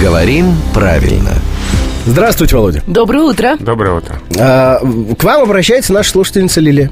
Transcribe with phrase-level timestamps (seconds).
[0.00, 1.32] Говорим правильно.
[2.06, 2.82] Здравствуйте, Володя.
[2.86, 3.56] Доброе утро.
[3.60, 4.18] Доброе утро.
[4.38, 4.80] А,
[5.18, 6.90] к вам обращается наша слушательница Лилия.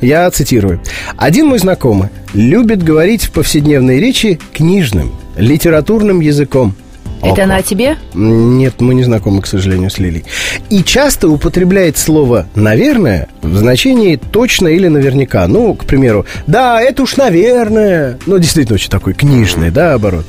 [0.00, 0.80] Я цитирую.
[1.16, 6.74] «Один мой знакомый любит говорить в повседневной речи книжным, литературным языком.
[7.22, 7.96] Это она о тебе?
[8.14, 10.24] Нет, мы не знакомы, к сожалению, с Лилией.
[10.70, 15.46] И часто употребляет слово «наверное» в значении «точно» или «наверняка».
[15.48, 18.18] Ну, к примеру, «да, это уж наверное».
[18.26, 20.26] Ну, действительно, очень такой книжный, да, оборот.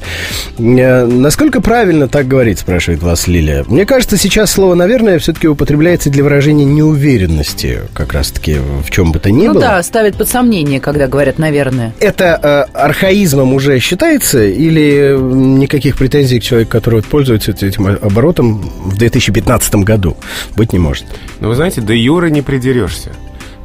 [0.58, 3.64] Э, Насколько правильно так говорить, спрашивает вас Лилия.
[3.68, 9.20] Мне кажется, сейчас слово «наверное» все-таки употребляется для выражения неуверенности, как раз-таки в чем бы
[9.20, 9.62] то ни ну было.
[9.62, 11.94] да, ставят под сомнение, когда говорят «наверное».
[12.00, 18.62] Это э, архаизмом уже считается или никаких претензий к человеку, который вот пользуется этим оборотом
[18.62, 20.16] в 2015 году
[20.56, 21.06] быть не может?
[21.42, 23.12] Но вы знаете, до юры не придерешься.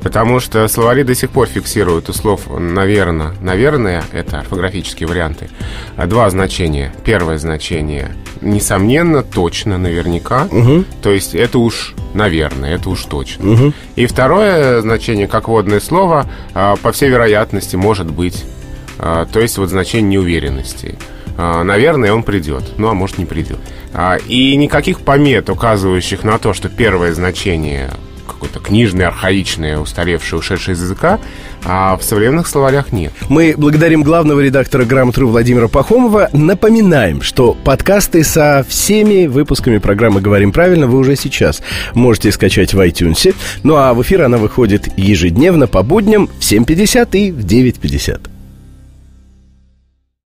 [0.03, 3.35] Потому что словари до сих пор фиксируют у слов «наверно».
[3.41, 5.49] «Наверное»— это орфографические варианты.
[5.97, 6.93] Два значения.
[7.05, 10.47] Первое значение— несомненно, точно, наверняка.
[11.01, 13.73] То есть это уж наверное, это уж точно.
[13.97, 18.45] И второе значение, как вводное слово, а, по всей вероятности, может быть.
[18.99, 20.97] А, То есть вот значение неуверенности.
[21.37, 23.59] А, Наверное, он придет, ну а может не придет.
[23.93, 27.91] А, И никаких помет, указывающих на то, что первое значение
[28.27, 31.19] какое-то книжное, архаичное, устаревшее, ушедшее из языка,
[31.65, 33.13] а в современных словарях нет.
[33.29, 36.29] Мы благодарим главного редактора «Грамотру» Владимира Пахомова.
[36.33, 41.63] Напоминаем, что подкасты со всеми выпусками программы «Говорим правильно» вы уже сейчас
[41.95, 43.35] можете скачать в iTunes.
[43.63, 48.34] Ну а в эфир она выходит ежедневно по будням в 7.50 и в 9.50.